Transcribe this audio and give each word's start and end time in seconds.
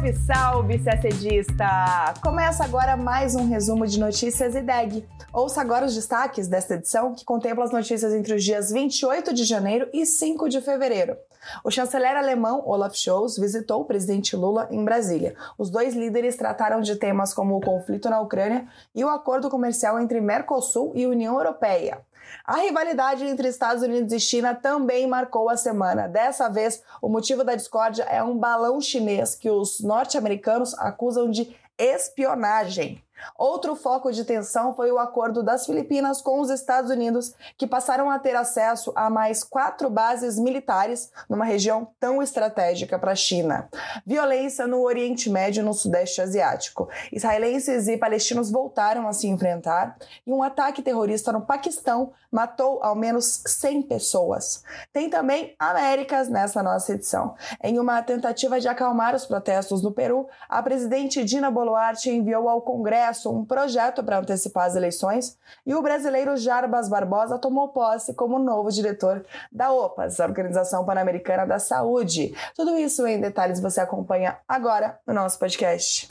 Salve, 0.00 0.14
salve, 0.14 0.78
CACDista! 0.78 2.14
Começa 2.22 2.64
agora 2.64 2.96
mais 2.96 3.34
um 3.34 3.46
resumo 3.50 3.86
de 3.86 4.00
notícias 4.00 4.54
IDEG. 4.54 5.04
Ouça 5.32 5.60
agora 5.60 5.86
os 5.86 5.94
destaques 5.94 6.48
desta 6.48 6.74
edição, 6.74 7.14
que 7.14 7.24
contempla 7.24 7.64
as 7.64 7.70
notícias 7.70 8.12
entre 8.12 8.34
os 8.34 8.42
dias 8.42 8.72
28 8.72 9.32
de 9.32 9.44
janeiro 9.44 9.88
e 9.92 10.04
5 10.04 10.48
de 10.48 10.60
fevereiro. 10.60 11.16
O 11.62 11.70
chanceler 11.70 12.16
alemão 12.16 12.64
Olaf 12.66 12.96
Scholz 12.96 13.38
visitou 13.38 13.82
o 13.82 13.84
presidente 13.84 14.34
Lula 14.34 14.66
em 14.72 14.84
Brasília. 14.84 15.36
Os 15.56 15.70
dois 15.70 15.94
líderes 15.94 16.36
trataram 16.36 16.80
de 16.80 16.96
temas 16.96 17.32
como 17.32 17.56
o 17.56 17.60
conflito 17.60 18.10
na 18.10 18.20
Ucrânia 18.20 18.66
e 18.92 19.04
o 19.04 19.08
acordo 19.08 19.48
comercial 19.48 20.00
entre 20.00 20.20
Mercosul 20.20 20.90
e 20.96 21.06
União 21.06 21.36
Europeia. 21.36 22.00
A 22.44 22.56
rivalidade 22.56 23.24
entre 23.24 23.46
Estados 23.46 23.84
Unidos 23.84 24.12
e 24.12 24.18
China 24.18 24.52
também 24.52 25.06
marcou 25.06 25.48
a 25.48 25.56
semana. 25.56 26.08
Dessa 26.08 26.48
vez, 26.48 26.82
o 27.00 27.08
motivo 27.08 27.44
da 27.44 27.54
discórdia 27.54 28.02
é 28.02 28.20
um 28.20 28.36
balão 28.36 28.80
chinês 28.80 29.36
que 29.36 29.48
os 29.48 29.78
norte-americanos 29.78 30.74
acusam 30.74 31.30
de 31.30 31.56
espionagem. 31.78 33.02
Outro 33.36 33.74
foco 33.74 34.12
de 34.12 34.24
tensão 34.24 34.74
foi 34.74 34.90
o 34.90 34.98
acordo 34.98 35.42
das 35.42 35.66
Filipinas 35.66 36.20
com 36.20 36.40
os 36.40 36.50
Estados 36.50 36.90
Unidos, 36.90 37.34
que 37.56 37.66
passaram 37.66 38.10
a 38.10 38.18
ter 38.18 38.36
acesso 38.36 38.92
a 38.94 39.08
mais 39.10 39.42
quatro 39.42 39.88
bases 39.90 40.38
militares 40.38 41.10
numa 41.28 41.44
região 41.44 41.88
tão 41.98 42.22
estratégica 42.22 42.98
para 42.98 43.12
a 43.12 43.16
China. 43.16 43.68
Violência 44.06 44.66
no 44.66 44.82
Oriente 44.82 45.28
Médio 45.28 45.60
e 45.60 45.64
no 45.64 45.74
Sudeste 45.74 46.20
Asiático. 46.20 46.88
Israelenses 47.12 47.88
e 47.88 47.96
palestinos 47.96 48.50
voltaram 48.50 49.08
a 49.08 49.12
se 49.12 49.26
enfrentar 49.26 49.96
e 50.26 50.32
um 50.32 50.42
ataque 50.42 50.82
terrorista 50.82 51.32
no 51.32 51.42
Paquistão 51.42 52.12
matou 52.30 52.82
ao 52.82 52.94
menos 52.94 53.42
100 53.46 53.82
pessoas. 53.82 54.62
Tem 54.92 55.10
também 55.10 55.54
Américas 55.58 56.28
nessa 56.28 56.62
nossa 56.62 56.92
edição. 56.92 57.34
Em 57.62 57.78
uma 57.78 58.02
tentativa 58.02 58.60
de 58.60 58.68
acalmar 58.68 59.14
os 59.14 59.26
protestos 59.26 59.82
no 59.82 59.92
Peru, 59.92 60.28
a 60.48 60.62
presidente 60.62 61.24
Dina 61.24 61.50
Boluarte 61.50 62.10
enviou 62.10 62.48
ao 62.48 62.62
Congresso 62.62 63.09
Congresso 63.10 63.30
um 63.30 63.44
projeto 63.44 64.02
para 64.04 64.18
antecipar 64.18 64.66
as 64.66 64.76
eleições 64.76 65.36
e 65.66 65.74
o 65.74 65.82
brasileiro 65.82 66.36
Jarbas 66.36 66.88
Barbosa 66.88 67.38
tomou 67.38 67.68
posse 67.68 68.14
como 68.14 68.38
novo 68.38 68.70
diretor 68.70 69.24
da 69.50 69.72
OPAS, 69.72 70.20
a 70.20 70.26
Organização 70.26 70.84
Pan-Americana 70.84 71.44
da 71.44 71.58
Saúde. 71.58 72.34
Tudo 72.54 72.76
isso 72.78 73.06
em 73.06 73.20
detalhes 73.20 73.60
você 73.60 73.80
acompanha 73.80 74.38
agora 74.48 74.98
no 75.06 75.12
nosso 75.12 75.38
podcast. 75.38 76.06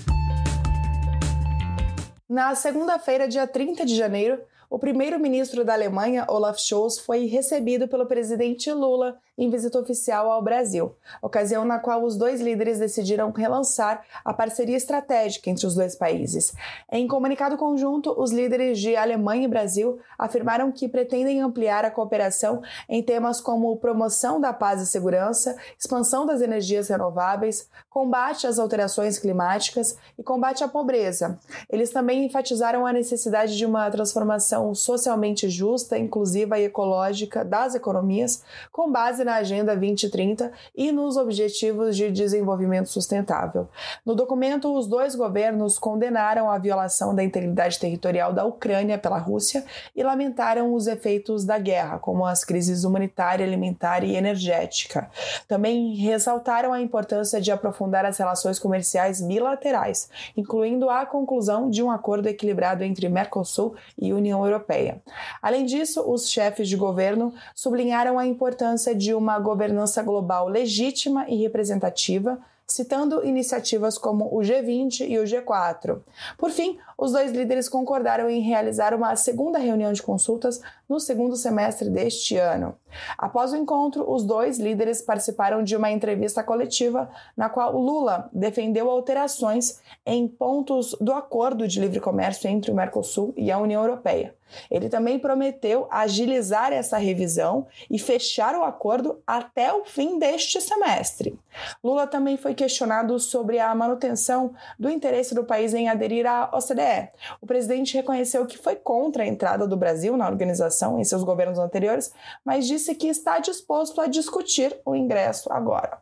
Na 2.28 2.54
segunda-feira, 2.54 3.28
dia 3.28 3.48
30 3.48 3.86
de 3.86 3.96
janeiro, 3.96 4.40
o 4.70 4.78
primeiro-ministro 4.78 5.64
da 5.66 5.74
Alemanha, 5.74 6.26
Olaf 6.28 6.60
Scholz, 6.60 7.00
foi 7.00 7.26
recebido 7.26 7.88
pelo 7.88 8.06
presidente 8.06 8.72
Lula 8.72 9.18
em 9.40 9.50
visita 9.50 9.80
oficial 9.80 10.30
ao 10.30 10.42
Brasil, 10.44 10.94
ocasião 11.22 11.64
na 11.64 11.80
qual 11.80 12.04
os 12.04 12.18
dois 12.18 12.42
líderes 12.42 12.78
decidiram 12.78 13.32
relançar 13.32 14.04
a 14.26 14.34
parceria 14.34 14.76
estratégica 14.76 15.50
entre 15.50 15.66
os 15.66 15.74
dois 15.74 15.96
países. 15.96 16.54
Em 16.92 17.08
comunicado 17.08 17.56
conjunto, 17.56 18.14
os 18.22 18.34
líderes 18.34 18.78
de 18.80 18.98
Alemanha 18.98 19.46
e 19.46 19.48
Brasil 19.48 19.98
afirmaram 20.18 20.74
que 20.74 20.90
pretendem 20.90 21.40
ampliar 21.40 21.86
a 21.86 21.92
cooperação 21.92 22.62
em 22.90 23.02
temas 23.02 23.40
como 23.40 23.78
promoção 23.78 24.42
da 24.42 24.52
paz 24.52 24.82
e 24.82 24.86
segurança, 24.86 25.56
expansão 25.80 26.26
das 26.26 26.42
energias 26.42 26.90
renováveis, 26.90 27.70
combate 27.90 28.46
às 28.46 28.60
alterações 28.60 29.18
climáticas 29.18 29.98
e 30.18 30.24
combate 30.24 30.66
à 30.66 30.68
pobreza. 30.68 31.40
Eles 31.70 31.92
também 31.92 32.26
enfatizaram 32.26 32.86
a 32.86 32.92
necessidade 32.92 33.56
de 33.56 33.66
uma 33.66 33.90
transformação 33.90 34.76
socialmente 34.76 35.50
justa, 35.50 35.98
inclusiva 35.98 36.60
e 36.60 36.66
ecológica 36.66 37.46
das 37.46 37.74
economias, 37.74 38.44
com 38.72 38.92
base 38.92 39.24
na 39.30 39.36
Agenda 39.36 39.76
2030 39.76 40.52
e 40.76 40.92
nos 40.92 41.16
Objetivos 41.16 41.96
de 41.96 42.10
Desenvolvimento 42.10 42.90
Sustentável. 42.90 43.70
No 44.04 44.16
documento, 44.16 44.76
os 44.76 44.88
dois 44.88 45.14
governos 45.14 45.78
condenaram 45.78 46.50
a 46.50 46.58
violação 46.58 47.14
da 47.14 47.24
integridade 47.24 47.78
territorial 47.78 48.34
da 48.34 48.44
Ucrânia 48.44 48.98
pela 48.98 49.20
Rússia 49.20 49.64
e 49.96 50.02
lamentaram 50.02 50.74
os 50.74 50.88
efeitos 50.88 51.46
da 51.46 51.60
guerra, 51.60 52.00
como 52.00 52.26
as 52.26 52.44
crises 52.44 52.84
humanitária, 52.84 53.46
alimentar 53.46 54.04
e 54.04 54.16
energética. 54.16 55.12
Também 55.48 55.94
ressaltaram 55.94 56.74
a 56.74 56.82
importância 56.82 57.40
de 57.40 57.52
aprofundar 57.52 58.06
as 58.06 58.18
relações 58.18 58.58
comerciais 58.58 59.22
bilaterais, 59.22 60.10
incluindo 60.36 60.90
a 60.90 61.06
conclusão 61.06 61.70
de 61.70 61.84
um 61.84 61.92
acordo 61.92 62.28
equilibrado 62.28 62.84
entre 62.84 63.08
Mercosul 63.08 63.76
e 63.96 64.12
União 64.12 64.44
Europeia. 64.44 65.04
Além 65.40 65.66
disso, 65.66 66.02
os 66.02 66.32
chefes 66.32 66.68
de 66.68 66.76
governo 66.76 67.32
sublinharam 67.54 68.18
a 68.18 68.26
importância 68.26 68.96
de 68.96 69.14
uma 69.20 69.38
governança 69.38 70.02
global 70.02 70.48
legítima 70.48 71.26
e 71.30 71.36
representativa, 71.36 72.40
citando 72.66 73.26
iniciativas 73.26 73.98
como 73.98 74.26
o 74.26 74.40
G20 74.40 75.08
e 75.08 75.20
o 75.20 75.24
G4. 75.24 76.00
Por 76.38 76.52
fim, 76.52 76.78
os 76.98 77.12
dois 77.12 77.32
líderes 77.32 77.68
concordaram 77.68 78.30
em 78.30 78.42
realizar 78.42 78.94
uma 78.94 79.16
segunda 79.16 79.60
reunião 79.60 79.92
de 79.92 80.02
consultas 80.02 80.62
no 80.90 81.00
segundo 81.00 81.36
semestre 81.36 81.88
deste 81.88 82.36
ano. 82.36 82.76
Após 83.16 83.54
o 83.54 83.56
encontro, 83.56 84.12
os 84.12 84.24
dois 84.24 84.58
líderes 84.58 85.02
participaram 85.02 85.64
de 85.64 85.76
uma 85.76 85.92
entrevista 85.92 86.44
coletiva 86.44 87.10
na 87.38 87.48
qual 87.48 87.78
Lula 87.78 88.28
defendeu 88.34 88.90
alterações 88.90 89.80
em 90.04 90.28
pontos 90.28 90.96
do 91.00 91.14
acordo 91.14 91.68
de 91.68 91.80
livre 91.80 92.00
comércio 92.00 92.50
entre 92.50 92.72
o 92.72 92.76
Mercosul 92.76 93.34
e 93.38 93.52
a 93.52 93.60
União 93.60 93.84
Europeia. 93.84 94.36
Ele 94.72 94.90
também 94.90 95.20
prometeu 95.20 95.88
agilizar 95.92 96.74
essa 96.74 96.98
revisão 96.98 97.68
e 97.88 98.00
fechar 98.00 98.56
o 98.56 98.64
acordo 98.64 99.22
até 99.28 99.72
o 99.72 99.86
fim 99.86 100.18
deste 100.18 100.60
semestre. 100.60 101.38
Lula 101.84 102.08
também 102.08 102.36
foi 102.36 102.56
questionado 102.56 103.20
sobre 103.20 103.60
a 103.60 103.76
manutenção 103.76 104.54
do 104.80 104.90
interesse 104.90 105.36
do 105.36 105.44
país 105.44 105.76
em 105.76 105.88
aderir 105.88 106.26
à 106.26 106.50
OCDE. 106.52 107.10
O 107.40 107.46
presidente 107.46 107.96
reconheceu 107.96 108.44
que 108.48 108.58
foi 108.58 108.76
contra 108.76 109.22
a 109.22 109.28
entrada 109.28 109.68
do 109.68 109.78
Brasil 109.78 110.18
na 110.18 110.28
organização 110.28 110.79
em 111.00 111.04
seus 111.04 111.24
governos 111.24 111.60
anteriores, 111.60 112.14
mas 112.46 112.68
disse 112.68 112.96
que 112.96 113.08
está 113.08 113.40
disposto 113.40 114.00
a 114.00 114.08
discutir 114.08 114.80
o 114.86 114.96
ingresso 114.96 115.52
agora. 115.52 115.98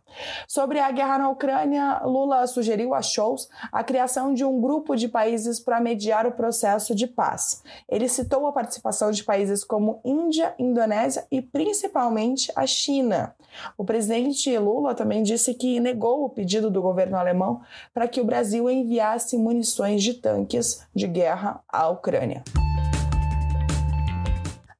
Sobre 0.47 0.79
a 0.79 0.91
guerra 0.91 1.19
na 1.19 1.29
Ucrânia, 1.29 2.01
Lula 2.03 2.45
sugeriu 2.47 2.93
a 2.93 3.01
Scholz 3.01 3.47
a 3.71 3.83
criação 3.83 4.33
de 4.33 4.43
um 4.43 4.59
grupo 4.59 4.95
de 4.95 5.07
países 5.07 5.59
para 5.59 5.79
mediar 5.79 6.25
o 6.25 6.31
processo 6.31 6.95
de 6.95 7.07
paz. 7.07 7.63
Ele 7.87 8.07
citou 8.07 8.45
a 8.47 8.51
participação 8.51 9.11
de 9.11 9.23
países 9.23 9.63
como 9.63 10.01
Índia, 10.03 10.53
Indonésia 10.57 11.25
e 11.31 11.41
principalmente 11.41 12.51
a 12.55 12.65
China. 12.65 13.35
O 13.77 13.83
presidente 13.83 14.55
Lula 14.57 14.93
também 14.93 15.23
disse 15.23 15.53
que 15.53 15.79
negou 15.79 16.23
o 16.23 16.29
pedido 16.29 16.69
do 16.69 16.81
governo 16.81 17.17
alemão 17.17 17.61
para 17.93 18.07
que 18.07 18.21
o 18.21 18.25
Brasil 18.25 18.69
enviasse 18.69 19.37
munições 19.37 20.03
de 20.03 20.13
tanques 20.13 20.85
de 20.93 21.07
guerra 21.07 21.61
à 21.67 21.89
Ucrânia. 21.89 22.43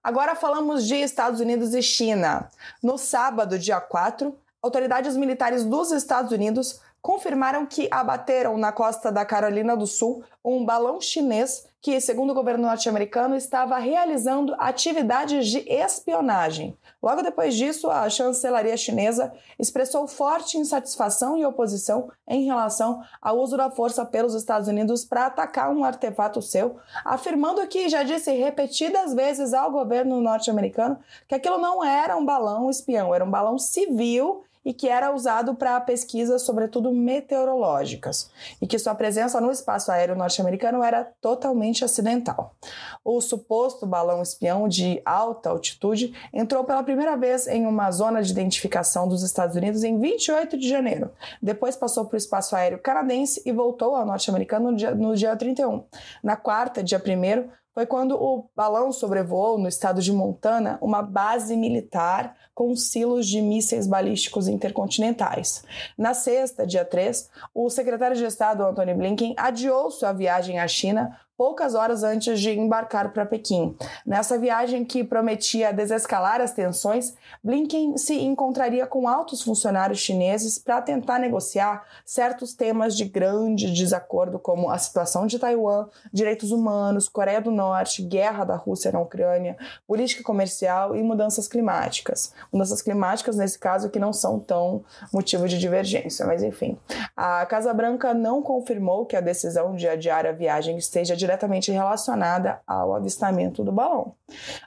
Agora 0.07 0.35
falamos 0.35 0.88
de 0.88 0.95
Estados 0.95 1.41
Unidos 1.41 1.73
e 1.73 1.81
China. 1.81 2.50
No 2.81 2.97
sábado, 2.97 3.59
dia 3.59 3.81
4, 3.81 4.34
autoridades 4.62 5.18
militares 5.18 5.66
dos 5.66 5.91
Estados 5.91 6.31
Unidos 6.31 6.79
confirmaram 7.02 7.66
que 7.66 7.88
abateram 7.91 8.58
na 8.58 8.72
costa 8.72 9.12
da 9.12 9.25
Carolina 9.25 9.75
do 9.75 9.88
Sul 9.88 10.24
um 10.44 10.66
balão 10.66 11.00
chinês 11.00 11.68
que, 11.81 12.02
segundo 12.02 12.31
o 12.31 12.34
governo 12.34 12.66
norte-americano, 12.66 13.35
estava 13.35 13.78
realizando 13.78 14.56
atividades 14.58 15.47
de 15.47 15.59
espionagem. 15.72 16.78
Logo 17.02 17.22
depois 17.22 17.56
disso, 17.56 17.90
a 17.90 18.09
chancelaria 18.09 18.75
chinesa 18.75 19.31
expressou 19.59 20.08
forte 20.08 20.58
insatisfação 20.58 21.38
e 21.38 21.46
oposição 21.46 22.09
em 22.28 22.46
relação 22.46 23.02
ao 23.22 23.38
uso 23.38 23.56
da 23.56 23.69
força 23.69 24.06
pelos 24.06 24.34
Estados 24.34 24.68
Unidos 24.68 25.06
para 25.06 25.28
atacar 25.28 25.69
um 25.69 25.84
artefato 25.84 26.41
seu, 26.41 26.78
afirmando 27.06 27.66
que 27.68 27.88
já 27.88 28.03
disse 28.03 28.31
repetidas 28.31 29.14
vezes 29.14 29.53
ao 29.53 29.72
governo 29.72 30.20
norte-americano 30.20 31.00
que 31.28 31.35
aquilo 31.35 31.58
não 31.58 31.85
era 31.85 32.17
um 32.17 32.26
balão 32.26 32.70
espião, 32.70 33.14
era 33.14 33.23
um 33.23 33.32
balão 33.32 33.58
civil 33.58 34.43
e 34.67 34.73
que 34.73 34.90
era 34.90 35.16
usado 35.16 35.55
para 35.55 35.79
pesquisas, 35.79 36.41
sobretudo 36.41 36.91
meteorológicas, 36.91 38.29
e 38.61 38.67
que 38.67 38.78
sua 38.78 38.93
presença 38.93 39.40
no 39.40 39.49
espaço 39.49 39.90
aéreo 39.90 40.14
norte-americano 40.14 40.84
era 40.84 41.05
totalmente 41.22 41.85
acidental. 41.85 42.53
O 43.02 43.22
suposto 43.22 43.85
balão 43.85 44.22
espião 44.22 44.67
de 44.67 45.02
alta 45.05 45.49
altitude 45.49 46.14
entrou 46.34 46.66
pela 46.66 46.84
primeira 46.84 47.16
vez 47.16 47.47
em 47.47 47.66
uma 47.66 47.90
zona 47.91 48.22
de 48.22 48.29
identificação 48.29 49.08
dos 49.08 49.23
Estados 49.23 49.55
Unidos 49.55 49.85
em 49.85 49.97
28 49.97 50.58
de 50.58 50.67
janeiro. 50.67 51.11
Depois 51.41 51.78
passou 51.78 52.03
para 52.03 52.16
o 52.16 52.17
espaço 52.17 52.53
aéreo 52.53 52.79
canadense 52.79 53.41
e 53.46 53.53
voltou 53.53 53.96
ao 53.96 54.05
norte-americano 54.05 54.72
no 54.72 54.78
dia, 54.78 54.93
no 54.93 55.16
dia 55.16 55.34
31. 55.34 55.85
Na 56.22 56.35
quarta, 56.35 56.84
dia 56.84 57.02
1 57.02 57.49
foi 57.78 57.85
quando 57.85 58.16
o 58.16 58.50
balão 58.56 58.91
sobrevoou 58.91 59.59
no 59.59 59.68
estado 59.68 60.02
de 60.02 60.12
Montana 60.12 60.79
uma 60.82 61.03
base 61.03 61.56
militar 61.56 62.35
com 62.56 62.76
silos 62.76 63.28
de 63.28 63.40
mísseis 63.40 63.85
balísticos 63.85 64.47
intercontinentais. 64.47 65.64
Na 65.96 66.16
sexta, 66.16 66.66
dia 66.66 66.84
3, 66.84 67.29
o 67.53 67.70
secretário 67.70 68.18
de 68.18 68.26
Estado 68.26 68.64
Antony 68.64 68.96
Blinken 68.96 69.35
adiou 69.38 69.91
sua 69.91 70.12
viagem 70.12 70.58
à 70.58 70.68
China 70.68 71.16
poucas 71.37 71.75
horas 71.75 72.03
antes 72.03 72.39
de 72.39 72.49
embarcar 72.51 73.13
para 73.13 73.25
Pequim. 73.25 73.78
Nessa 74.03 74.39
viagem 74.39 74.84
que 74.84 75.03
prometia 75.03 75.72
desescalar 75.72 76.41
as 76.41 76.51
tensões, 76.51 77.13
Blinken 77.43 77.95
se 77.97 78.16
encontraria 78.16 78.87
com 78.87 79.07
altos 79.07 79.43
funcionários 79.43 79.99
chineses 79.99 80.57
para 80.57 80.81
tentar 80.81 81.19
negociar 81.19 81.85
certos 82.03 82.55
temas 82.55 82.97
de 82.97 83.05
grande 83.05 83.72
desacordo, 83.72 84.39
como 84.39 84.72
a 84.72 84.78
situação 84.79 85.28
de 85.28 85.37
Taiwan, 85.37 85.87
direitos 86.11 86.51
humanos, 86.51 87.07
Coreia 87.07 87.40
do 87.40 87.51
Norte, 87.51 88.01
guerra 88.01 88.43
da 88.43 88.55
Rússia 88.55 88.91
na 88.91 88.99
Ucrânia, 88.99 89.55
política 89.85 90.23
comercial 90.23 90.95
e 90.95 91.03
mudanças 91.03 91.47
climáticas. 91.47 92.33
Mudanças 92.51 92.81
climáticas, 92.81 93.35
nesse 93.35 93.59
caso, 93.59 93.90
que 93.90 93.99
não 93.99 94.11
são 94.11 94.40
tão 94.40 94.83
motivo 95.13 95.47
de 95.47 95.59
divergência, 95.59 96.25
mas 96.25 96.41
enfim. 96.41 96.78
A 97.16 97.45
Casa 97.45 97.73
Branca 97.73 98.13
não 98.13 98.41
confirmou 98.41 99.05
que 99.05 99.16
a 99.16 99.22
decisão 99.22 99.75
de 99.75 99.87
adiar 99.87 100.25
a 100.25 100.31
viagem 100.31 100.78
esteja 100.78 101.16
diretamente 101.28 101.72
relacionada 101.72 102.62
ao 102.66 102.96
avistamento 102.96 103.64
do 103.64 103.72
balão. 103.72 104.14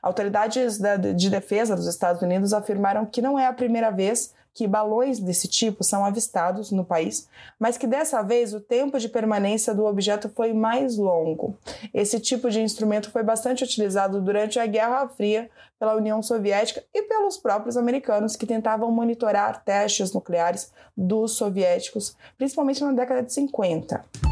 Autoridades 0.02 0.78
de 1.16 1.30
defesa 1.30 1.74
dos 1.74 1.86
Estados 1.86 2.20
Unidos 2.20 2.52
afirmaram 2.52 3.06
que 3.06 3.22
não 3.22 3.38
é 3.38 3.46
a 3.46 3.52
primeira 3.52 3.90
vez 3.90 4.34
que 4.52 4.66
balões 4.66 5.20
desse 5.20 5.46
tipo 5.46 5.84
são 5.84 6.04
avistados 6.04 6.72
no 6.72 6.84
país, 6.84 7.28
mas 7.58 7.78
que 7.78 7.86
dessa 7.86 8.20
vez 8.20 8.52
o 8.52 8.60
tempo 8.60 8.98
de 8.98 9.08
permanência 9.08 9.72
do 9.72 9.86
objeto 9.86 10.28
foi 10.28 10.52
mais 10.52 10.96
longo. 10.96 11.56
Esse 11.94 12.18
tipo 12.18 12.50
de 12.50 12.60
instrumento 12.60 13.10
foi 13.10 13.22
bastante 13.22 13.62
utilizado 13.62 14.20
durante 14.20 14.58
a 14.58 14.66
Guerra 14.66 15.08
Fria 15.08 15.48
pela 15.78 15.94
União 15.94 16.20
Soviética 16.20 16.82
e 16.92 17.02
pelos 17.02 17.38
próprios 17.38 17.76
americanos 17.76 18.36
que 18.36 18.44
tentavam 18.44 18.90
monitorar 18.90 19.62
testes 19.64 20.12
nucleares 20.12 20.72
dos 20.96 21.32
soviéticos, 21.32 22.16
principalmente 22.36 22.82
na 22.82 22.92
década 22.92 23.22
de 23.22 23.32
50. 23.32 24.29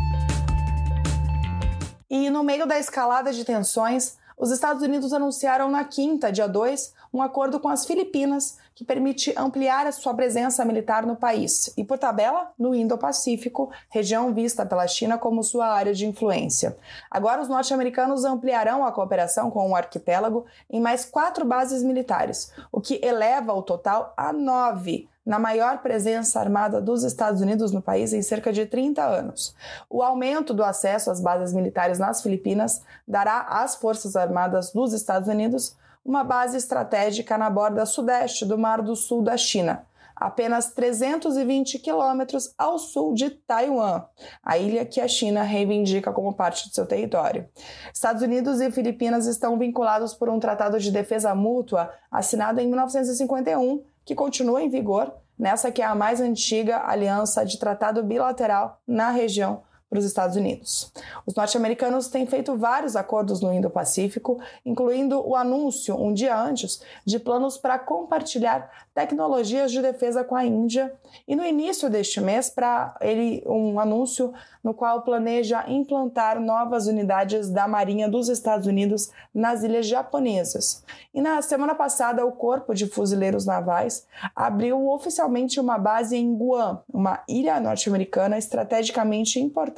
E 2.11 2.31
no 2.31 2.43
meio 2.43 2.67
da 2.67 2.79
escalada 2.79 3.33
de 3.33 3.45
tensões, 3.45 4.17
os 4.39 4.51
Estados 4.51 4.83
Unidos 4.83 5.13
anunciaram 5.13 5.69
na 5.69 5.85
quinta, 5.85 6.31
dia 6.31 6.47
2, 6.47 6.95
um 7.13 7.21
acordo 7.21 7.59
com 7.59 7.69
as 7.69 7.85
Filipinas 7.85 8.57
que 8.75 8.85
permite 8.85 9.35
ampliar 9.37 9.87
a 9.87 9.93
sua 9.93 10.15
presença 10.15 10.65
militar 10.65 11.05
no 11.05 11.17
país 11.17 11.75
e, 11.77 11.83
por 11.83 11.99
tabela, 11.99 12.53
no 12.57 12.73
Indo-Pacífico, 12.73 13.73
região 13.91 14.33
vista 14.33 14.65
pela 14.65 14.87
China 14.87 15.19
como 15.19 15.43
sua 15.43 15.67
área 15.67 15.93
de 15.93 16.07
influência. 16.07 16.77
Agora, 17.11 17.43
os 17.43 17.49
norte-americanos 17.49 18.25
ampliarão 18.25 18.87
a 18.87 18.93
cooperação 18.93 19.51
com 19.51 19.71
o 19.71 19.75
arquipélago 19.75 20.47
em 20.71 20.81
mais 20.81 21.05
quatro 21.05 21.45
bases 21.45 21.83
militares, 21.83 22.53
o 22.71 22.81
que 22.81 23.01
eleva 23.05 23.53
o 23.53 23.63
total 23.63 24.15
a 24.17 24.33
nove 24.33 25.09
na 25.29 25.39
maior 25.39 25.83
presença 25.83 26.41
armada 26.41 26.81
dos 26.81 27.05
Estados 27.05 27.43
Unidos 27.43 27.71
no 27.71 27.83
país 27.83 28.15
em 28.15 28.23
cerca 28.23 28.51
de 28.51 28.65
30 28.65 29.05
anos. 29.05 29.55
O 29.91 30.03
aumento 30.03 30.55
do 30.55 30.65
acesso 30.65 31.11
às 31.11 31.21
bases 31.21 31.53
militares 31.53 31.99
nas 31.99 32.23
Filipinas 32.23 32.81
dará 33.07 33.41
às 33.41 33.75
Forças 33.77 34.17
Armadas 34.17 34.73
dos 34.73 34.95
Estados 34.95 35.29
Unidos 35.29 35.77
uma 36.03 36.25
base 36.25 36.57
estratégica 36.57 37.37
na 37.37 37.51
borda 37.51 37.85
sudeste 37.85 38.47
do 38.47 38.57
Mar 38.57 38.81
do 38.81 38.97
Sul 38.97 39.21
da 39.21 39.37
China, 39.37 39.85
apenas 40.17 40.73
320 40.73 41.79
quilômetros 41.79 42.55
ao 42.57 42.79
sul 42.79 43.13
de 43.13 43.29
Taiwan, 43.29 44.05
a 44.43 44.57
ilha 44.57 44.87
que 44.87 44.99
a 44.99 45.07
China 45.07 45.43
reivindica 45.43 46.11
como 46.11 46.33
parte 46.33 46.71
de 46.71 46.75
seu 46.75 46.87
território. 46.87 47.47
Estados 47.93 48.23
Unidos 48.23 48.63
e 48.63 48.71
Filipinas 48.71 49.27
estão 49.27 49.59
vinculados 49.59 50.15
por 50.15 50.31
um 50.31 50.41
tratado 50.41 50.81
de 50.81 50.91
defesa 50.91 51.35
mútua 51.35 51.93
assinado 52.11 52.61
em 52.63 52.67
1951 52.67 53.85
que 54.09 54.15
continua 54.15 54.63
em 54.63 54.71
vigor, 54.71 55.13
nessa 55.39 55.71
que 55.71 55.83
é 55.83 55.85
a 55.85 55.95
mais 55.95 56.19
antiga 56.19 56.83
aliança 56.87 57.45
de 57.45 57.59
tratado 57.59 58.03
bilateral 58.03 58.81
na 58.87 59.11
região 59.11 59.65
para 59.89 59.99
os 59.99 60.05
Estados 60.05 60.37
Unidos. 60.37 60.93
Os 61.27 61.35
norte-americanos 61.35 62.09
têm 62.09 62.27
feito 62.27 62.57
vários 62.57 62.95
acordos 62.95 63.41
no 63.41 63.53
Indo-Pacífico, 63.53 64.39
incluindo 64.65 65.27
o 65.27 65.35
anúncio, 65.35 65.97
um 65.97 66.13
dia 66.13 66.39
antes, 66.39 66.83
de 67.05 67.19
planos 67.19 67.57
para 67.57 67.79
compartilhar 67.79 68.71
tecnologias 68.95 69.73
de 69.73 69.81
defesa 69.81 70.25
com 70.25 70.35
a 70.35 70.45
Índia, 70.45 70.93
e 71.27 71.35
no 71.35 71.45
início 71.45 71.89
deste 71.89 72.21
mês, 72.21 72.51
para 72.51 72.97
ele 73.01 73.43
um 73.47 73.81
anúncio 73.81 74.33
no 74.63 74.75
qual 74.75 75.03
planeja 75.03 75.65
implantar 75.69 76.41
novas 76.41 76.87
unidades 76.87 77.49
da 77.49 77.67
Marinha 77.67 78.09
dos 78.09 78.29
Estados 78.29 78.67
Unidos 78.67 79.11
nas 79.33 79.63
ilhas 79.63 79.87
japonesas. 79.87 80.85
E 81.15 81.21
na 81.23 81.41
semana 81.41 81.75
passada, 81.75 82.27
o 82.27 82.33
Corpo 82.33 82.75
de 82.75 82.87
Fuzileiros 82.87 83.47
Navais 83.47 84.07
abriu 84.35 84.89
oficialmente 84.89 85.61
uma 85.61 85.79
base 85.79 86.17
em 86.17 86.35
Guam, 86.35 86.83
uma 86.93 87.23
ilha 87.29 87.59
norte-americana 87.61 88.37
estrategicamente 88.37 89.41
importante 89.41 89.78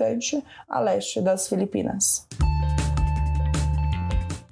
a 0.69 0.81
leste 0.81 1.21
das 1.21 1.49
Filipinas. 1.49 2.27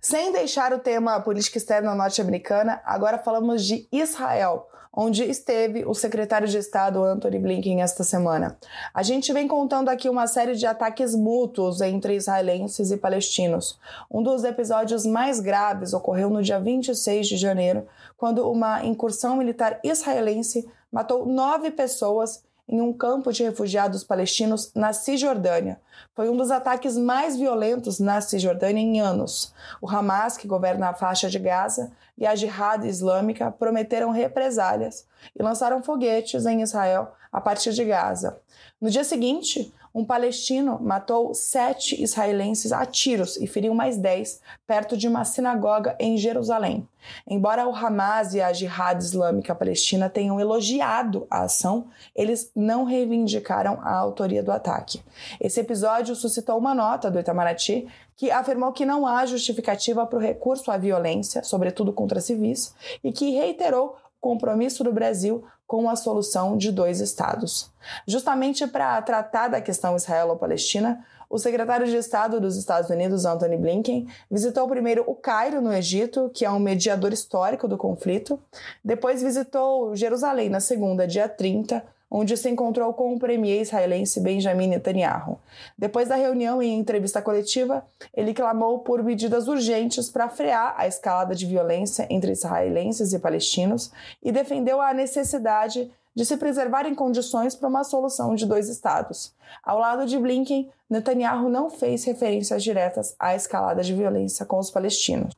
Sem 0.01 0.33
deixar 0.33 0.73
o 0.73 0.79
tema 0.79 1.21
política 1.21 1.59
externa 1.59 1.95
norte-americana, 1.95 2.81
agora 2.85 3.19
falamos 3.19 3.63
de 3.63 3.87
Israel, 3.93 4.67
onde 4.91 5.23
esteve 5.23 5.85
o 5.85 5.93
secretário 5.93 6.49
de 6.49 6.57
Estado 6.57 7.05
Anthony 7.05 7.39
Blinken 7.39 7.83
esta 7.83 8.03
semana. 8.03 8.57
A 8.95 9.03
gente 9.03 9.33
vem 9.35 9.47
contando 9.47 9.91
aqui 9.91 10.09
uma 10.09 10.27
série 10.27 10.55
de 10.55 10.65
ataques 10.65 11.15
mútuos 11.15 11.83
entre 11.83 12.17
israelenses 12.17 12.91
e 12.91 12.97
palestinos. 12.97 13.79
Um 14.11 14.23
dos 14.23 14.45
episódios 14.45 15.05
mais 15.05 15.41
graves 15.41 15.93
ocorreu 15.93 16.31
no 16.31 16.43
dia 16.43 16.59
26 16.59 17.29
de 17.29 17.37
janeiro, 17.37 17.87
quando 18.17 18.51
uma 18.51 18.85
incursão 18.85 19.37
militar 19.37 19.79
israelense 19.85 20.67
matou 20.91 21.27
nove 21.27 21.71
pessoas 21.71 22.43
em 22.69 22.81
um 22.81 22.93
campo 22.93 23.33
de 23.33 23.43
refugiados 23.43 24.05
palestinos 24.05 24.71
na 24.75 24.93
Cisjordânia. 24.93 25.81
Foi 26.15 26.29
um 26.29 26.37
dos 26.37 26.51
ataques 26.51 26.97
mais 26.97 27.37
violentos 27.37 27.99
na 27.99 28.21
Cisjordânia 28.21 28.83
em 28.83 29.01
anos. 29.01 29.55
O 29.81 29.89
Hamas, 29.89 30.37
que 30.37 30.47
governa 30.47 30.89
a 30.89 30.95
faixa 30.95 31.31
de 31.31 31.39
Gaza, 31.39 31.91
e 32.19 32.27
a 32.27 32.35
Jihad 32.35 32.85
Islâmica 32.85 33.51
prometeram 33.51 34.11
represálias 34.11 35.07
e 35.39 35.43
lançaram 35.43 35.83
foguetes 35.83 36.45
em 36.45 36.61
Israel 36.61 37.13
a 37.33 37.41
partir 37.41 37.73
de 37.73 37.85
Gaza. 37.85 38.41
No 38.81 38.91
dia 38.91 39.05
seguinte, 39.05 39.73
um 39.99 40.05
palestino 40.05 40.79
matou 40.81 41.35
sete 41.35 42.01
israelenses 42.01 42.71
a 42.71 42.87
tiros 42.87 43.37
e 43.37 43.49
feriu 43.49 43.75
mais 43.75 43.97
dez 43.97 44.41
perto 44.65 44.97
de 44.97 45.09
uma 45.09 45.25
sinagoga 45.25 45.97
em 45.99 46.17
Jerusalém. 46.17 46.89
Embora 47.27 47.67
o 47.67 47.75
Hamas 47.75 48.33
e 48.33 48.41
a 48.41 48.53
Jihad 48.53 49.03
Islâmica 49.03 49.57
Palestina 49.57 50.09
tenham 50.09 50.39
elogiado 50.39 51.27
a 51.29 51.43
ação, 51.43 51.89
eles 52.15 52.53
não 52.55 52.85
reivindicaram 52.85 53.81
a 53.83 53.93
autoria 53.93 54.41
do 54.41 54.53
ataque. 54.53 55.03
Esse 55.41 55.59
episódio 55.59 56.15
suscitou 56.15 56.57
uma 56.59 56.77
nota 56.77 57.11
do 57.11 57.19
Itamaraty 57.19 57.89
que 58.15 58.31
afirmou 58.31 58.71
que 58.71 58.87
não 58.87 59.05
há 59.05 59.27
justificativa 59.27 60.07
para 60.07 60.19
o 60.19 60.23
recurso 60.23 60.71
à 60.71 60.77
violência, 60.77 61.43
sobretudo 61.43 61.93
contra 61.93 62.21
civis, 62.21 62.73
e 63.03 63.11
que 63.11 63.33
reiterou 63.33 63.97
compromisso 64.21 64.85
do 64.85 64.93
Brasil 64.93 65.45
com 65.69 65.89
a 65.91 65.95
solução 65.95 66.57
de 66.57 66.73
dois 66.73 66.99
estados. 66.99 67.71
Justamente 68.07 68.67
para 68.67 69.01
tratar 69.03 69.49
da 69.49 69.61
questão 69.61 69.95
israelo-palestina, 69.95 71.05
o 71.29 71.39
secretário 71.39 71.87
de 71.87 71.95
Estado 71.95 72.41
dos 72.41 72.57
Estados 72.57 72.89
Unidos, 72.89 73.27
Anthony 73.27 73.59
Blinken, 73.59 74.09
visitou 74.31 74.67
primeiro 74.67 75.05
o 75.07 75.15
Cairo, 75.15 75.61
no 75.61 75.71
Egito, 75.71 76.31
que 76.33 76.47
é 76.47 76.51
um 76.51 76.59
mediador 76.59 77.13
histórico 77.13 77.69
do 77.69 77.77
conflito. 77.77 78.41
Depois 78.83 79.23
visitou 79.23 79.95
Jerusalém 79.95 80.49
na 80.49 80.59
segunda, 80.59 81.07
dia 81.07 81.29
30, 81.29 81.85
onde 82.11 82.37
se 82.37 82.49
encontrou 82.49 82.93
com 82.95 83.15
o 83.15 83.19
premier 83.19 83.61
israelense 83.61 84.21
Benjamin 84.21 84.69
Netanyahu. 84.69 85.39
Depois 85.77 86.09
da 86.09 86.17
reunião 86.17 86.63
e 86.63 86.69
entrevista 86.69 87.21
coletiva, 87.21 87.85
ele 88.15 88.33
clamou 88.33 88.81
por 88.81 89.03
medidas 89.03 89.49
urgentes 89.49 90.09
para 90.09 90.29
frear 90.29 90.75
a 90.77 90.87
escalada 90.87 91.35
de 91.35 91.47
violência 91.47 92.07
entre 92.11 92.33
israelenses 92.33 93.13
e 93.13 93.19
palestinos 93.19 93.93
e 94.23 94.33
defendeu 94.33 94.81
a 94.81 94.95
necessidade 94.95 95.91
de 96.15 96.25
se 96.25 96.37
preservarem 96.37 96.95
condições 96.95 97.55
para 97.55 97.69
uma 97.69 97.85
solução 97.85 98.35
de 98.35 98.45
dois 98.45 98.69
estados. 98.69 99.33
Ao 99.63 99.79
lado 99.79 100.05
de 100.05 100.19
Blinken, 100.19 100.69
Netanyahu 100.91 101.49
não 101.49 101.71
fez 101.71 102.05
referências 102.05 102.63
diretas 102.65 103.15
à 103.21 103.37
escalada 103.37 103.83
de 103.83 103.95
violência 103.95 104.45
com 104.45 104.59
os 104.59 104.71
palestinos. 104.71 105.33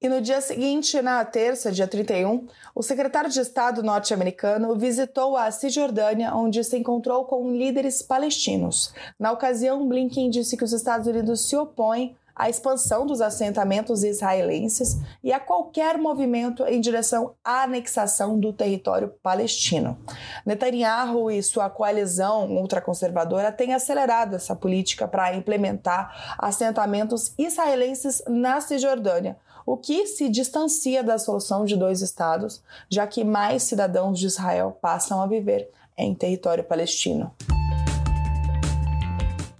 E 0.00 0.10
no 0.10 0.20
dia 0.20 0.42
seguinte, 0.42 1.00
na 1.00 1.24
terça, 1.24 1.72
dia 1.72 1.88
31, 1.88 2.46
o 2.74 2.82
secretário 2.82 3.30
de 3.30 3.40
Estado 3.40 3.82
norte-americano 3.82 4.76
visitou 4.76 5.38
a 5.38 5.50
Cisjordânia, 5.50 6.34
onde 6.34 6.62
se 6.62 6.76
encontrou 6.76 7.24
com 7.24 7.50
líderes 7.50 8.02
palestinos. 8.02 8.92
Na 9.18 9.32
ocasião, 9.32 9.88
Blinken 9.88 10.28
disse 10.28 10.54
que 10.54 10.64
os 10.64 10.74
Estados 10.74 11.06
Unidos 11.06 11.48
se 11.48 11.56
opõem 11.56 12.14
à 12.36 12.50
expansão 12.50 13.06
dos 13.06 13.22
assentamentos 13.22 14.04
israelenses 14.04 14.98
e 15.24 15.32
a 15.32 15.40
qualquer 15.40 15.96
movimento 15.96 16.64
em 16.66 16.80
direção 16.80 17.34
à 17.42 17.62
anexação 17.62 18.38
do 18.38 18.52
território 18.52 19.14
palestino. 19.22 19.96
Netanyahu 20.44 21.30
e 21.30 21.42
sua 21.42 21.70
coalizão 21.70 22.50
ultraconservadora 22.50 23.50
têm 23.50 23.72
acelerado 23.72 24.36
essa 24.36 24.54
política 24.54 25.08
para 25.08 25.34
implementar 25.34 26.36
assentamentos 26.38 27.32
israelenses 27.38 28.22
na 28.28 28.60
Cisjordânia, 28.60 29.38
o 29.64 29.76
que 29.76 30.06
se 30.06 30.28
distancia 30.28 31.02
da 31.02 31.18
solução 31.18 31.64
de 31.64 31.76
dois 31.76 32.02
estados, 32.02 32.62
já 32.88 33.06
que 33.06 33.24
mais 33.24 33.62
cidadãos 33.62 34.18
de 34.18 34.26
Israel 34.26 34.78
passam 34.80 35.22
a 35.22 35.26
viver 35.26 35.70
em 35.96 36.14
território 36.14 36.62
palestino. 36.62 37.34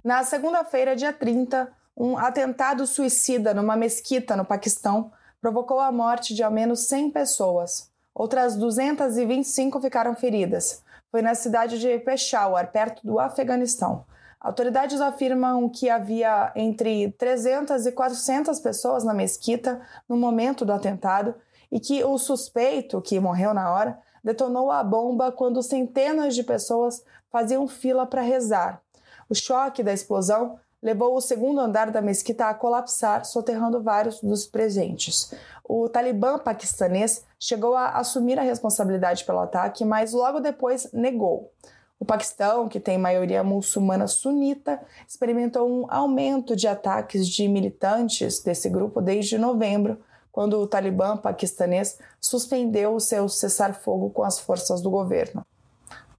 Na 0.04 0.22
segunda-feira, 0.22 0.94
dia 0.94 1.12
30, 1.12 1.68
Um 1.96 2.18
atentado 2.18 2.86
suicida 2.86 3.54
numa 3.54 3.74
mesquita 3.74 4.36
no 4.36 4.44
Paquistão 4.44 5.10
provocou 5.40 5.80
a 5.80 5.90
morte 5.90 6.34
de 6.34 6.42
ao 6.42 6.50
menos 6.50 6.80
100 6.80 7.10
pessoas. 7.10 7.90
Outras 8.14 8.54
225 8.54 9.80
ficaram 9.80 10.14
feridas. 10.14 10.82
Foi 11.10 11.22
na 11.22 11.34
cidade 11.34 11.78
de 11.78 11.98
Peshawar, 12.00 12.70
perto 12.70 13.06
do 13.06 13.18
Afeganistão. 13.18 14.04
Autoridades 14.38 15.00
afirmam 15.00 15.66
que 15.70 15.88
havia 15.88 16.52
entre 16.54 17.12
300 17.12 17.86
e 17.86 17.92
400 17.92 18.60
pessoas 18.60 19.02
na 19.02 19.14
mesquita 19.14 19.80
no 20.06 20.18
momento 20.18 20.66
do 20.66 20.74
atentado 20.74 21.34
e 21.72 21.80
que 21.80 22.04
o 22.04 22.18
suspeito, 22.18 23.00
que 23.00 23.18
morreu 23.18 23.54
na 23.54 23.72
hora, 23.72 23.98
detonou 24.22 24.70
a 24.70 24.84
bomba 24.84 25.32
quando 25.32 25.62
centenas 25.62 26.34
de 26.34 26.42
pessoas 26.42 27.02
faziam 27.30 27.66
fila 27.66 28.04
para 28.04 28.20
rezar. 28.20 28.82
O 29.30 29.34
choque 29.34 29.82
da 29.82 29.94
explosão 29.94 30.58
levou 30.82 31.16
o 31.16 31.20
segundo 31.20 31.60
andar 31.60 31.90
da 31.90 32.00
mesquita 32.00 32.48
a 32.48 32.54
colapsar, 32.54 33.24
soterrando 33.24 33.82
vários 33.82 34.20
dos 34.20 34.46
presentes. 34.46 35.32
O 35.64 35.88
Talibã 35.88 36.38
paquistanês 36.38 37.24
chegou 37.38 37.74
a 37.74 37.90
assumir 37.90 38.38
a 38.38 38.42
responsabilidade 38.42 39.24
pelo 39.24 39.40
ataque, 39.40 39.84
mas 39.84 40.12
logo 40.12 40.40
depois 40.40 40.90
negou. 40.92 41.52
O 41.98 42.04
Paquistão, 42.04 42.68
que 42.68 42.78
tem 42.78 42.98
maioria 42.98 43.42
muçulmana 43.42 44.06
sunita, 44.06 44.80
experimentou 45.08 45.66
um 45.68 45.86
aumento 45.90 46.54
de 46.54 46.68
ataques 46.68 47.26
de 47.26 47.48
militantes 47.48 48.40
desse 48.42 48.68
grupo 48.68 49.00
desde 49.00 49.38
novembro, 49.38 49.98
quando 50.30 50.60
o 50.60 50.66
Talibã 50.66 51.16
paquistanês 51.16 51.98
suspendeu 52.20 52.94
o 52.94 53.00
seu 53.00 53.26
cessar-fogo 53.26 54.10
com 54.10 54.22
as 54.22 54.38
forças 54.38 54.82
do 54.82 54.90
governo. 54.90 55.46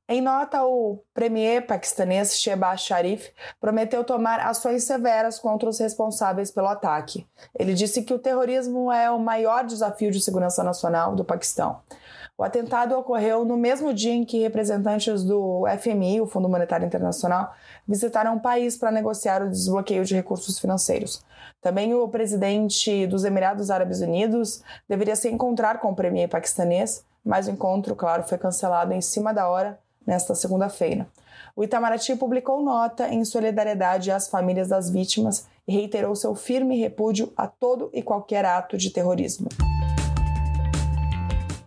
Em 0.09 0.21
nota, 0.21 0.63
o 0.63 1.03
premier 1.13 1.67
paquistanês 1.67 2.39
Shehbaz 2.39 2.79
Sharif 2.79 3.29
prometeu 3.59 4.05
tomar 4.05 4.39
ações 4.39 4.85
severas 4.85 5.37
contra 5.37 5.67
os 5.67 5.79
responsáveis 5.79 6.49
pelo 6.49 6.69
ataque. 6.69 7.27
Ele 7.53 7.73
disse 7.73 8.01
que 8.01 8.13
o 8.13 8.19
terrorismo 8.19 8.89
é 8.89 9.11
o 9.11 9.19
maior 9.19 9.65
desafio 9.65 10.09
de 10.09 10.21
segurança 10.21 10.63
nacional 10.63 11.13
do 11.13 11.25
Paquistão. 11.25 11.81
O 12.37 12.43
atentado 12.43 12.97
ocorreu 12.97 13.43
no 13.43 13.57
mesmo 13.57 13.93
dia 13.93 14.13
em 14.13 14.23
que 14.23 14.39
representantes 14.39 15.25
do 15.25 15.65
FMI, 15.77 16.21
o 16.21 16.27
Fundo 16.27 16.47
Monetário 16.47 16.85
Internacional, 16.85 17.53
visitaram 17.85 18.37
o 18.37 18.39
país 18.39 18.77
para 18.77 18.91
negociar 18.91 19.41
o 19.41 19.49
desbloqueio 19.49 20.05
de 20.05 20.15
recursos 20.15 20.57
financeiros. 20.57 21.21
Também 21.61 21.93
o 21.93 22.07
presidente 22.07 23.05
dos 23.07 23.25
Emirados 23.25 23.69
Árabes 23.69 23.99
Unidos 23.99 24.63
deveria 24.87 25.17
se 25.17 25.29
encontrar 25.29 25.81
com 25.81 25.89
o 25.89 25.95
premier 25.95 26.29
paquistanês, 26.29 27.03
mas 27.25 27.49
o 27.49 27.51
encontro, 27.51 27.93
claro, 27.93 28.23
foi 28.23 28.37
cancelado 28.37 28.93
em 28.93 29.01
cima 29.01 29.33
da 29.33 29.49
hora 29.49 29.77
nesta 30.07 30.33
segunda-feira. 30.33 31.05
O 31.55 31.63
Itamaraty 31.63 32.15
publicou 32.15 32.63
nota 32.63 33.09
em 33.09 33.25
solidariedade 33.25 34.09
às 34.09 34.29
famílias 34.29 34.69
das 34.69 34.89
vítimas 34.89 35.45
e 35.67 35.73
reiterou 35.73 36.15
seu 36.15 36.33
firme 36.33 36.79
repúdio 36.79 37.33
a 37.35 37.45
todo 37.45 37.89
e 37.93 38.01
qualquer 38.01 38.45
ato 38.45 38.77
de 38.77 38.89
terrorismo. 38.89 39.49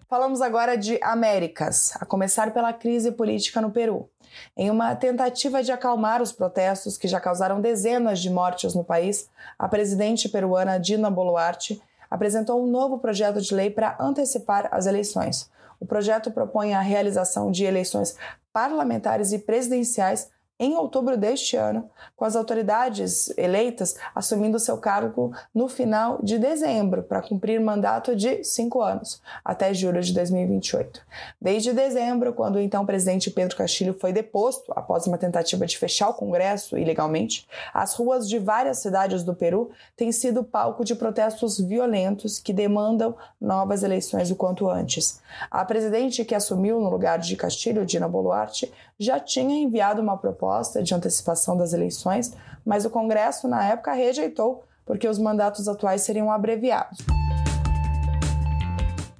Falamos 0.08 0.40
agora 0.42 0.76
de 0.76 0.98
Américas, 1.02 1.92
a 2.00 2.04
começar 2.04 2.52
pela 2.52 2.72
crise 2.72 3.12
política 3.12 3.60
no 3.60 3.70
Peru. 3.70 4.08
Em 4.56 4.70
uma 4.70 4.94
tentativa 4.96 5.62
de 5.62 5.70
acalmar 5.70 6.20
os 6.20 6.32
protestos 6.32 6.96
que 6.96 7.06
já 7.06 7.20
causaram 7.20 7.60
dezenas 7.60 8.20
de 8.20 8.30
mortes 8.30 8.74
no 8.74 8.82
país, 8.82 9.28
a 9.58 9.68
presidente 9.68 10.28
peruana 10.28 10.80
Dina 10.80 11.10
Boluarte 11.10 11.80
apresentou 12.10 12.60
um 12.60 12.66
novo 12.66 12.98
projeto 12.98 13.40
de 13.40 13.54
lei 13.54 13.70
para 13.70 13.96
antecipar 14.00 14.68
as 14.72 14.86
eleições. 14.86 15.48
O 15.80 15.86
projeto 15.86 16.30
propõe 16.30 16.74
a 16.74 16.80
realização 16.80 17.50
de 17.50 17.64
eleições 17.64 18.14
parlamentares 18.52 19.32
e 19.32 19.38
presidenciais 19.38 20.30
em 20.60 20.76
outubro 20.76 21.16
deste 21.16 21.56
ano, 21.56 21.88
com 22.14 22.26
as 22.26 22.36
autoridades 22.36 23.32
eleitas 23.38 23.96
assumindo 24.14 24.58
seu 24.58 24.76
cargo 24.76 25.32
no 25.54 25.68
final 25.70 26.18
de 26.22 26.38
dezembro, 26.38 27.02
para 27.02 27.22
cumprir 27.22 27.58
mandato 27.58 28.14
de 28.14 28.44
cinco 28.44 28.82
anos, 28.82 29.22
até 29.42 29.72
julho 29.72 30.02
de 30.02 30.12
2028. 30.12 31.00
Desde 31.40 31.72
dezembro, 31.72 32.34
quando 32.34 32.56
o 32.56 32.60
então 32.60 32.84
presidente 32.84 33.30
Pedro 33.30 33.56
Castilho 33.56 33.96
foi 33.98 34.12
deposto 34.12 34.70
após 34.76 35.06
uma 35.06 35.16
tentativa 35.16 35.64
de 35.64 35.78
fechar 35.78 36.10
o 36.10 36.14
Congresso 36.14 36.76
ilegalmente, 36.76 37.48
as 37.72 37.94
ruas 37.94 38.28
de 38.28 38.38
várias 38.38 38.78
cidades 38.78 39.22
do 39.22 39.34
Peru 39.34 39.70
têm 39.96 40.12
sido 40.12 40.44
palco 40.44 40.84
de 40.84 40.94
protestos 40.94 41.58
violentos 41.58 42.38
que 42.38 42.52
demandam 42.52 43.16
novas 43.40 43.82
eleições 43.82 44.30
o 44.30 44.36
quanto 44.36 44.68
antes. 44.68 45.22
A 45.50 45.64
presidente 45.64 46.22
que 46.22 46.34
assumiu 46.34 46.78
no 46.80 46.90
lugar 46.90 47.18
de 47.18 47.34
Castilho, 47.34 47.86
Dina 47.86 48.06
Boluarte, 48.06 48.70
já 48.98 49.18
tinha 49.18 49.62
enviado 49.62 50.02
uma 50.02 50.18
proposta 50.50 50.82
de 50.82 50.92
antecipação 50.92 51.56
das 51.56 51.72
eleições, 51.72 52.32
mas 52.66 52.84
o 52.84 52.90
Congresso, 52.90 53.46
na 53.46 53.64
época, 53.64 53.92
rejeitou 53.92 54.64
porque 54.84 55.06
os 55.06 55.16
mandatos 55.18 55.68
atuais 55.68 56.02
seriam 56.02 56.32
abreviados. 56.32 56.98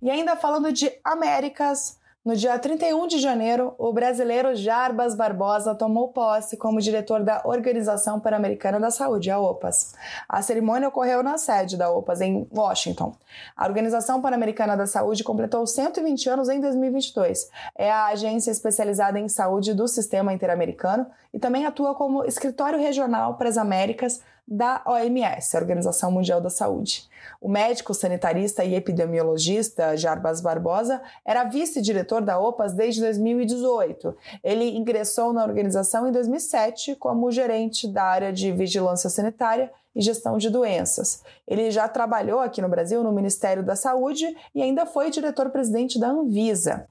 E 0.03 0.11
ainda 0.11 0.35
falando 0.35 0.73
de 0.73 0.91
Américas, 1.05 1.97
no 2.23 2.37
dia 2.37 2.59
31 2.59 3.07
de 3.07 3.19
janeiro, 3.19 3.75
o 3.79 3.95
brasileiro 3.95 4.55
Jarbas 4.55 5.15
Barbosa 5.15 5.75
tomou 5.75 6.09
posse 6.09 6.55
como 6.55 6.79
diretor 6.79 7.25
da 7.25 7.41
Organização 7.47 8.21
Pan-Americana 8.21 8.79
da 8.79 8.91
Saúde, 8.91 9.31
a 9.31 9.39
OPAS. 9.39 9.95
A 10.29 10.43
cerimônia 10.43 10.89
ocorreu 10.89 11.23
na 11.23 11.39
sede 11.39 11.79
da 11.79 11.91
OPAS, 11.91 12.21
em 12.21 12.47
Washington. 12.53 13.17
A 13.57 13.65
Organização 13.67 14.21
Pan-Americana 14.21 14.77
da 14.77 14.87
Saúde 14.87 15.25
completou 15.25 15.67
120 15.67 16.29
anos 16.29 16.51
em 16.51 16.61
2022. 16.61 17.49
É 17.75 17.91
a 17.91 18.09
agência 18.09 18.51
especializada 18.51 19.19
em 19.19 19.27
saúde 19.27 19.73
do 19.73 19.89
sistema 19.89 20.31
interamericano 20.31 21.07
e 21.33 21.39
também 21.39 21.65
atua 21.65 21.95
como 21.95 22.27
escritório 22.27 22.79
regional 22.79 23.39
para 23.39 23.49
as 23.49 23.57
Américas 23.57 24.21
da 24.51 24.83
OMS, 24.85 25.57
a 25.57 25.61
Organização 25.61 26.11
Mundial 26.11 26.41
da 26.41 26.51
Saúde. 26.51 27.09
O 27.41 27.49
médico 27.49 27.95
sanitarista 27.95 28.65
e 28.65 28.75
epidemiologista 28.75 29.97
Jarbas 29.97 30.41
Barbosa 30.41 31.01
era 31.25 31.45
vice-diretor 31.45 32.21
da 32.21 32.39
OPAS 32.41 32.73
desde 32.73 33.01
2018. 33.01 34.17
Ele 34.43 34.77
ingressou 34.77 35.33
na 35.33 35.45
organização 35.45 36.09
em 36.09 36.13
2007 36.13 36.97
como 36.97 37.31
gerente 37.31 37.87
da 37.87 38.03
área 38.03 38.33
de 38.33 38.51
vigilância 38.51 39.09
sanitária 39.09 39.71
e 39.95 40.03
gestão 40.03 40.37
de 40.37 40.51
doenças. 40.51 41.23
Ele 41.47 41.71
já 41.71 41.87
trabalhou 41.89 42.41
aqui 42.41 42.61
no 42.61 42.69
Brasil 42.69 43.05
no 43.05 43.13
Ministério 43.13 43.63
da 43.63 43.77
Saúde 43.77 44.37
e 44.53 44.63
ainda 44.63 44.85
foi 44.85 45.11
diretor-presidente 45.11 45.99
da 45.99 46.09
Anvisa. 46.09 46.89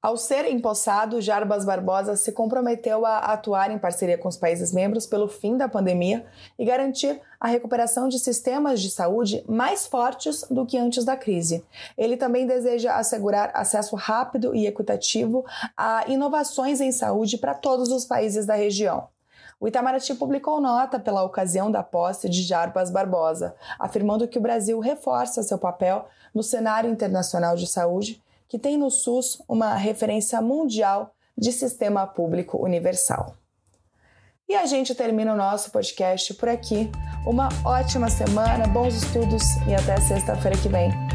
Ao 0.00 0.16
ser 0.16 0.44
empossado, 0.48 1.20
Jarbas 1.20 1.64
Barbosa 1.64 2.14
se 2.14 2.30
comprometeu 2.30 3.04
a 3.04 3.18
atuar 3.18 3.68
em 3.72 3.78
parceria 3.80 4.16
com 4.16 4.28
os 4.28 4.36
países 4.36 4.72
membros 4.72 5.06
pelo 5.06 5.26
fim 5.26 5.56
da 5.56 5.68
pandemia 5.68 6.24
e 6.56 6.64
garantir 6.64 7.20
a 7.40 7.48
recuperação 7.48 8.08
de 8.08 8.16
sistemas 8.20 8.80
de 8.80 8.90
saúde 8.90 9.44
mais 9.48 9.88
fortes 9.88 10.44
do 10.48 10.64
que 10.64 10.78
antes 10.78 11.04
da 11.04 11.16
crise. 11.16 11.66
Ele 11.96 12.16
também 12.16 12.46
deseja 12.46 12.94
assegurar 12.94 13.50
acesso 13.54 13.96
rápido 13.96 14.54
e 14.54 14.68
equitativo 14.68 15.44
a 15.76 16.04
inovações 16.06 16.80
em 16.80 16.92
saúde 16.92 17.36
para 17.36 17.54
todos 17.54 17.90
os 17.90 18.04
países 18.04 18.46
da 18.46 18.54
região. 18.54 19.08
O 19.58 19.66
Itamaraty 19.66 20.14
publicou 20.14 20.60
nota 20.60 21.00
pela 21.00 21.24
ocasião 21.24 21.72
da 21.72 21.82
posse 21.82 22.28
de 22.28 22.44
Jarbas 22.44 22.92
Barbosa, 22.92 23.56
afirmando 23.80 24.28
que 24.28 24.38
o 24.38 24.40
Brasil 24.40 24.78
reforça 24.78 25.42
seu 25.42 25.58
papel 25.58 26.06
no 26.32 26.44
cenário 26.44 26.88
internacional 26.88 27.56
de 27.56 27.66
saúde 27.66 28.22
que 28.48 28.58
tem 28.58 28.76
no 28.76 28.90
SUS 28.90 29.42
uma 29.48 29.74
referência 29.74 30.40
mundial 30.40 31.14
de 31.36 31.52
sistema 31.52 32.06
público 32.06 32.62
universal. 32.62 33.34
E 34.48 34.54
a 34.54 34.64
gente 34.64 34.94
termina 34.94 35.34
o 35.34 35.36
nosso 35.36 35.70
podcast 35.70 36.32
por 36.34 36.48
aqui. 36.48 36.90
Uma 37.26 37.50
ótima 37.64 38.08
semana, 38.08 38.66
bons 38.66 38.94
estudos 38.94 39.42
e 39.68 39.74
até 39.74 40.00
sexta-feira 40.00 40.56
que 40.56 40.68
vem. 40.68 41.07